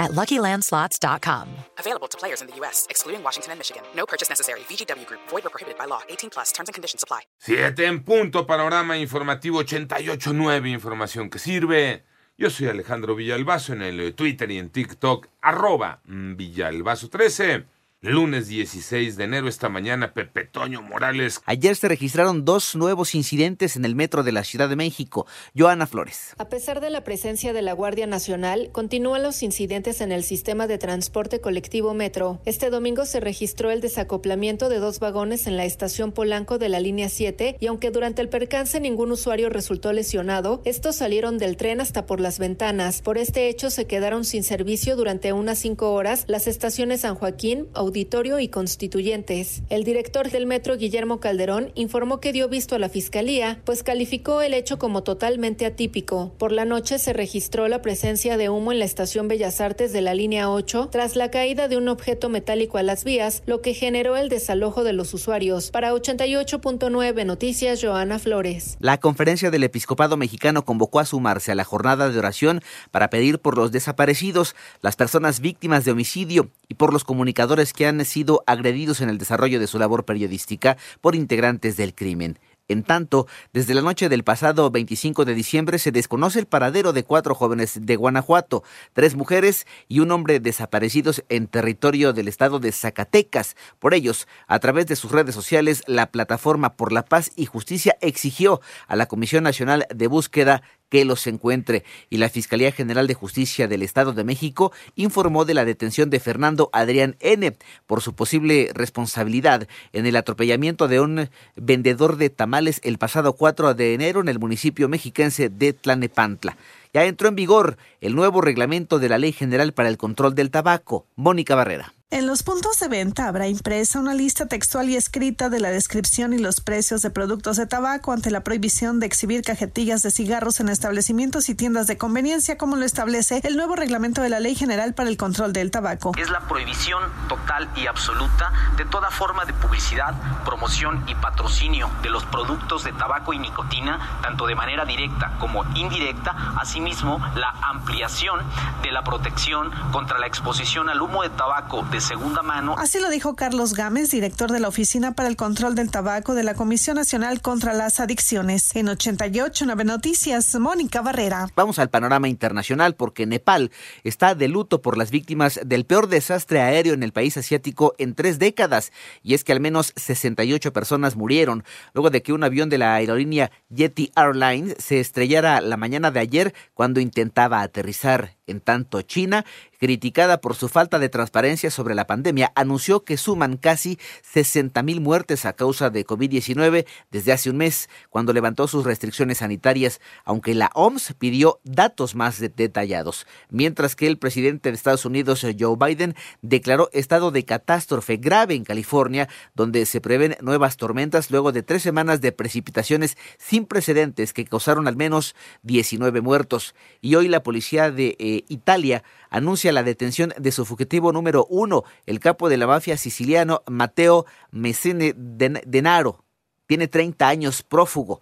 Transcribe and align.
at 0.00 0.10
LuckyLandSlots.com. 0.12 1.46
Available 1.78 2.08
to 2.08 2.18
players 2.18 2.40
in 2.42 2.48
the 2.48 2.56
U.S., 2.56 2.86
excluding 2.90 3.22
Washington 3.22 3.52
and 3.52 3.60
Michigan. 3.60 3.84
No 3.94 4.06
purchase 4.06 4.28
necessary. 4.28 4.60
VGW 4.68 5.06
Group. 5.06 5.20
Void 5.28 5.46
or 5.46 5.50
prohibited 5.50 5.78
by 5.78 5.84
law. 5.86 6.00
18 6.08 6.30
plus. 6.30 6.50
Terms 6.50 6.68
and 6.68 6.74
conditions 6.74 7.04
apply. 7.04 7.20
Siete 7.38 7.86
en 7.86 8.02
punto. 8.02 8.46
Panorama 8.46 8.96
informativo 8.98 9.62
88.9. 9.62 10.72
Información 10.72 11.30
que 11.30 11.38
sirve. 11.38 12.02
Yo 12.36 12.48
soy 12.48 12.68
Alejandro 12.68 13.14
Villalbazo 13.14 13.74
en 13.74 13.82
el 13.82 14.14
Twitter 14.14 14.50
y 14.50 14.58
en 14.58 14.70
TikTok. 14.70 15.28
Arroba 15.42 16.00
Villalbazo13. 16.06 17.66
Lunes 18.02 18.48
16 18.48 19.18
de 19.18 19.24
enero, 19.24 19.46
esta 19.46 19.68
mañana, 19.68 20.14
Pepe 20.14 20.46
Toño 20.46 20.80
Morales. 20.80 21.42
Ayer 21.44 21.76
se 21.76 21.86
registraron 21.86 22.46
dos 22.46 22.74
nuevos 22.74 23.14
incidentes 23.14 23.76
en 23.76 23.84
el 23.84 23.94
metro 23.94 24.22
de 24.22 24.32
la 24.32 24.42
Ciudad 24.42 24.70
de 24.70 24.76
México. 24.76 25.26
Joana 25.54 25.86
Flores. 25.86 26.34
A 26.38 26.48
pesar 26.48 26.80
de 26.80 26.88
la 26.88 27.04
presencia 27.04 27.52
de 27.52 27.60
la 27.60 27.74
Guardia 27.74 28.06
Nacional, 28.06 28.70
continúan 28.72 29.22
los 29.22 29.42
incidentes 29.42 30.00
en 30.00 30.12
el 30.12 30.24
sistema 30.24 30.66
de 30.66 30.78
transporte 30.78 31.42
colectivo 31.42 31.92
metro. 31.92 32.40
Este 32.46 32.70
domingo 32.70 33.04
se 33.04 33.20
registró 33.20 33.70
el 33.70 33.82
desacoplamiento 33.82 34.70
de 34.70 34.78
dos 34.78 34.98
vagones 34.98 35.46
en 35.46 35.58
la 35.58 35.66
estación 35.66 36.12
Polanco 36.12 36.56
de 36.56 36.70
la 36.70 36.80
línea 36.80 37.10
7 37.10 37.58
y 37.60 37.66
aunque 37.66 37.90
durante 37.90 38.22
el 38.22 38.30
percance 38.30 38.80
ningún 38.80 39.12
usuario 39.12 39.50
resultó 39.50 39.92
lesionado, 39.92 40.62
estos 40.64 40.96
salieron 40.96 41.36
del 41.36 41.58
tren 41.58 41.82
hasta 41.82 42.06
por 42.06 42.18
las 42.18 42.38
ventanas. 42.38 43.02
Por 43.02 43.18
este 43.18 43.50
hecho 43.50 43.68
se 43.68 43.86
quedaron 43.86 44.24
sin 44.24 44.42
servicio 44.42 44.96
durante 44.96 45.34
unas 45.34 45.58
cinco 45.58 45.92
horas 45.92 46.24
las 46.28 46.46
estaciones 46.46 47.02
San 47.02 47.14
Joaquín, 47.14 47.68
Auditorio 47.90 48.38
y 48.38 48.46
Constituyentes. 48.46 49.62
El 49.68 49.82
director 49.82 50.30
del 50.30 50.46
metro, 50.46 50.76
Guillermo 50.76 51.18
Calderón, 51.18 51.72
informó 51.74 52.20
que 52.20 52.32
dio 52.32 52.48
visto 52.48 52.76
a 52.76 52.78
la 52.78 52.88
fiscalía, 52.88 53.60
pues 53.64 53.82
calificó 53.82 54.42
el 54.42 54.54
hecho 54.54 54.78
como 54.78 55.02
totalmente 55.02 55.66
atípico. 55.66 56.32
Por 56.38 56.52
la 56.52 56.64
noche 56.64 57.00
se 57.00 57.12
registró 57.12 57.66
la 57.66 57.82
presencia 57.82 58.36
de 58.36 58.48
humo 58.48 58.70
en 58.70 58.78
la 58.78 58.84
estación 58.84 59.26
Bellas 59.26 59.60
Artes 59.60 59.92
de 59.92 60.02
la 60.02 60.14
línea 60.14 60.52
8 60.52 60.88
tras 60.92 61.16
la 61.16 61.32
caída 61.32 61.66
de 61.66 61.78
un 61.78 61.88
objeto 61.88 62.28
metálico 62.28 62.78
a 62.78 62.84
las 62.84 63.02
vías, 63.02 63.42
lo 63.46 63.60
que 63.60 63.74
generó 63.74 64.16
el 64.16 64.28
desalojo 64.28 64.84
de 64.84 64.92
los 64.92 65.12
usuarios. 65.12 65.72
Para 65.72 65.92
88.9 65.92 67.26
Noticias, 67.26 67.80
Joana 67.82 68.20
Flores. 68.20 68.76
La 68.78 69.00
conferencia 69.00 69.50
del 69.50 69.64
Episcopado 69.64 70.16
Mexicano 70.16 70.64
convocó 70.64 71.00
a 71.00 71.06
sumarse 71.06 71.50
a 71.50 71.56
la 71.56 71.64
jornada 71.64 72.08
de 72.08 72.16
oración 72.16 72.62
para 72.92 73.10
pedir 73.10 73.40
por 73.40 73.58
los 73.58 73.72
desaparecidos, 73.72 74.54
las 74.80 74.94
personas 74.94 75.40
víctimas 75.40 75.84
de 75.84 75.90
homicidio 75.90 76.50
y 76.68 76.74
por 76.74 76.92
los 76.92 77.02
comunicadores 77.02 77.72
que 77.72 77.79
han 77.86 78.04
sido 78.04 78.42
agredidos 78.46 79.00
en 79.00 79.08
el 79.08 79.18
desarrollo 79.18 79.60
de 79.60 79.66
su 79.66 79.78
labor 79.78 80.04
periodística 80.04 80.76
por 81.00 81.14
integrantes 81.14 81.76
del 81.76 81.94
crimen. 81.94 82.38
En 82.70 82.84
tanto, 82.84 83.26
desde 83.52 83.74
la 83.74 83.82
noche 83.82 84.08
del 84.08 84.22
pasado 84.22 84.70
25 84.70 85.24
de 85.24 85.34
diciembre 85.34 85.80
se 85.80 85.90
desconoce 85.90 86.38
el 86.38 86.46
paradero 86.46 86.92
de 86.92 87.02
cuatro 87.02 87.34
jóvenes 87.34 87.80
de 87.82 87.96
Guanajuato, 87.96 88.62
tres 88.92 89.16
mujeres 89.16 89.66
y 89.88 89.98
un 89.98 90.12
hombre 90.12 90.38
desaparecidos 90.38 91.24
en 91.28 91.48
territorio 91.48 92.12
del 92.12 92.28
estado 92.28 92.60
de 92.60 92.70
Zacatecas. 92.70 93.56
Por 93.80 93.92
ellos, 93.92 94.28
a 94.46 94.60
través 94.60 94.86
de 94.86 94.94
sus 94.94 95.10
redes 95.10 95.34
sociales, 95.34 95.82
la 95.88 96.12
Plataforma 96.12 96.74
por 96.74 96.92
la 96.92 97.04
Paz 97.04 97.32
y 97.34 97.46
Justicia 97.46 97.96
exigió 98.00 98.60
a 98.86 98.94
la 98.94 99.06
Comisión 99.06 99.42
Nacional 99.42 99.88
de 99.92 100.06
Búsqueda 100.06 100.62
que 100.90 101.06
los 101.06 101.26
encuentre. 101.26 101.84
Y 102.10 102.18
la 102.18 102.28
Fiscalía 102.28 102.72
General 102.72 103.06
de 103.06 103.14
Justicia 103.14 103.66
del 103.66 103.82
Estado 103.82 104.12
de 104.12 104.24
México 104.24 104.72
informó 104.96 105.46
de 105.46 105.54
la 105.54 105.64
detención 105.64 106.10
de 106.10 106.20
Fernando 106.20 106.68
Adrián 106.74 107.16
N. 107.20 107.56
por 107.86 108.02
su 108.02 108.14
posible 108.14 108.70
responsabilidad 108.74 109.66
en 109.94 110.04
el 110.04 110.16
atropellamiento 110.16 110.88
de 110.88 111.00
un 111.00 111.30
vendedor 111.56 112.16
de 112.16 112.28
tamales 112.28 112.80
el 112.84 112.98
pasado 112.98 113.32
4 113.32 113.72
de 113.74 113.94
enero 113.94 114.20
en 114.20 114.28
el 114.28 114.38
municipio 114.38 114.88
mexiquense 114.88 115.48
de 115.48 115.72
Tlanepantla. 115.72 116.56
Ya 116.92 117.04
entró 117.04 117.28
en 117.28 117.36
vigor 117.36 117.76
el 118.00 118.16
nuevo 118.16 118.40
reglamento 118.40 118.98
de 118.98 119.08
la 119.08 119.18
Ley 119.18 119.32
General 119.32 119.72
para 119.72 119.88
el 119.88 119.96
Control 119.96 120.34
del 120.34 120.50
Tabaco. 120.50 121.06
Mónica 121.14 121.54
Barrera. 121.54 121.94
En 122.12 122.26
los 122.26 122.42
puntos 122.42 122.80
de 122.80 122.88
venta 122.88 123.28
habrá 123.28 123.46
impresa 123.46 124.00
una 124.00 124.14
lista 124.14 124.46
textual 124.46 124.90
y 124.90 124.96
escrita 124.96 125.48
de 125.48 125.60
la 125.60 125.70
descripción 125.70 126.32
y 126.32 126.38
los 126.38 126.60
precios 126.60 127.02
de 127.02 127.10
productos 127.10 127.56
de 127.56 127.68
tabaco 127.68 128.10
ante 128.10 128.32
la 128.32 128.42
prohibición 128.42 128.98
de 128.98 129.06
exhibir 129.06 129.42
cajetillas 129.42 130.02
de 130.02 130.10
cigarros 130.10 130.58
en 130.58 130.70
establecimientos 130.70 131.48
y 131.48 131.54
tiendas 131.54 131.86
de 131.86 131.98
conveniencia, 131.98 132.58
como 132.58 132.74
lo 132.74 132.84
establece 132.84 133.40
el 133.44 133.56
nuevo 133.56 133.76
reglamento 133.76 134.22
de 134.22 134.28
la 134.28 134.40
Ley 134.40 134.56
General 134.56 134.92
para 134.92 135.08
el 135.08 135.16
Control 135.16 135.52
del 135.52 135.70
Tabaco. 135.70 136.10
Es 136.18 136.30
la 136.30 136.40
prohibición 136.48 137.00
total 137.28 137.70
y 137.76 137.86
absoluta 137.86 138.52
de 138.76 138.86
toda 138.86 139.12
forma 139.12 139.44
de 139.44 139.52
publicidad, 139.52 140.12
promoción 140.44 141.04
y 141.06 141.14
patrocinio 141.14 141.88
de 142.02 142.10
los 142.10 142.24
productos 142.24 142.82
de 142.82 142.92
tabaco 142.92 143.32
y 143.34 143.38
nicotina, 143.38 144.18
tanto 144.20 144.48
de 144.48 144.56
manera 144.56 144.84
directa 144.84 145.36
como 145.38 145.62
indirecta, 145.76 146.32
asimismo 146.80 147.20
la 147.36 147.50
ampliación 147.62 148.40
de 148.82 148.90
la 148.90 149.04
protección 149.04 149.70
contra 149.92 150.18
la 150.18 150.26
exposición 150.26 150.88
al 150.88 151.02
humo 151.02 151.22
de 151.22 151.28
tabaco 151.28 151.82
de 151.90 152.00
segunda 152.00 152.40
mano. 152.40 152.74
Así 152.78 152.98
lo 153.00 153.10
dijo 153.10 153.36
Carlos 153.36 153.74
Gámez, 153.74 154.10
director 154.10 154.50
de 154.50 154.60
la 154.60 154.68
Oficina 154.68 155.12
para 155.12 155.28
el 155.28 155.36
Control 155.36 155.74
del 155.74 155.90
Tabaco 155.90 156.32
de 156.32 156.42
la 156.42 156.54
Comisión 156.54 156.96
Nacional 156.96 157.42
contra 157.42 157.74
las 157.74 158.00
Adicciones. 158.00 158.74
En 158.74 158.88
88 158.88 159.66
Nueve 159.66 159.84
Noticias, 159.84 160.54
Mónica 160.58 161.02
Barrera. 161.02 161.48
Vamos 161.54 161.78
al 161.78 161.90
panorama 161.90 162.28
internacional 162.28 162.94
porque 162.94 163.26
Nepal 163.26 163.70
está 164.02 164.34
de 164.34 164.48
luto 164.48 164.80
por 164.80 164.96
las 164.96 165.10
víctimas 165.10 165.60
del 165.62 165.84
peor 165.84 166.08
desastre 166.08 166.62
aéreo 166.62 166.94
en 166.94 167.02
el 167.02 167.12
país 167.12 167.36
asiático 167.36 167.94
en 167.98 168.14
tres 168.14 168.38
décadas. 168.38 168.90
Y 169.22 169.34
es 169.34 169.44
que 169.44 169.52
al 169.52 169.60
menos 169.60 169.92
68 169.96 170.72
personas 170.72 171.14
murieron 171.14 171.62
luego 171.92 172.08
de 172.08 172.22
que 172.22 172.32
un 172.32 172.42
avión 172.42 172.70
de 172.70 172.78
la 172.78 172.94
aerolínea 172.94 173.50
Yeti 173.68 174.12
Airlines 174.16 174.76
se 174.78 174.98
estrellara 174.98 175.60
la 175.60 175.76
mañana 175.76 176.10
de 176.10 176.20
ayer 176.20 176.54
cuando 176.80 176.98
intentaba 177.00 177.60
aterrizar. 177.60 178.38
En 178.50 178.60
tanto, 178.60 179.02
China 179.02 179.44
criticada 179.80 180.42
por 180.42 180.54
su 180.54 180.68
falta 180.68 180.98
de 180.98 181.08
transparencia 181.08 181.70
sobre 181.70 181.94
la 181.94 182.06
pandemia, 182.06 182.52
anunció 182.54 183.02
que 183.02 183.16
suman 183.16 183.56
casi 183.56 183.98
60 184.22 184.82
mil 184.82 185.00
muertes 185.00 185.46
a 185.46 185.54
causa 185.54 185.88
de 185.88 186.06
COVID-19 186.06 186.86
desde 187.10 187.32
hace 187.32 187.48
un 187.48 187.56
mes, 187.56 187.88
cuando 188.10 188.34
levantó 188.34 188.68
sus 188.68 188.84
restricciones 188.84 189.38
sanitarias, 189.38 190.00
aunque 190.24 190.54
la 190.54 190.70
OMS 190.74 191.14
pidió 191.18 191.60
datos 191.64 192.14
más 192.14 192.40
detallados. 192.40 193.26
Mientras 193.48 193.96
que 193.96 194.06
el 194.06 194.18
presidente 194.18 194.68
de 194.68 194.76
Estados 194.76 195.06
Unidos, 195.06 195.46
Joe 195.58 195.76
Biden, 195.78 196.14
declaró 196.42 196.90
estado 196.92 197.30
de 197.30 197.46
catástrofe 197.46 198.18
grave 198.18 198.54
en 198.54 198.64
California, 198.64 199.30
donde 199.54 199.86
se 199.86 200.02
prevén 200.02 200.36
nuevas 200.42 200.76
tormentas 200.76 201.30
luego 201.30 201.52
de 201.52 201.62
tres 201.62 201.82
semanas 201.82 202.20
de 202.20 202.32
precipitaciones 202.32 203.16
sin 203.38 203.64
precedentes 203.64 204.34
que 204.34 204.44
causaron 204.44 204.86
al 204.88 204.96
menos 204.96 205.34
19 205.62 206.20
muertos. 206.20 206.74
Y 207.00 207.14
hoy 207.14 207.28
la 207.28 207.42
policía 207.42 207.90
de 207.90 208.16
eh, 208.18 208.39
Italia 208.48 209.04
anuncia 209.30 209.72
la 209.72 209.82
detención 209.82 210.32
de 210.36 210.50
su 210.52 210.64
fugitivo 210.64 211.12
número 211.12 211.46
uno, 211.48 211.84
el 212.06 212.18
capo 212.18 212.48
de 212.48 212.56
la 212.56 212.66
mafia 212.66 212.96
siciliano 212.96 213.62
Matteo 213.66 214.26
Messene 214.50 215.14
Denaro. 215.16 216.24
Tiene 216.66 216.88
30 216.88 217.28
años 217.28 217.62
prófugo. 217.62 218.18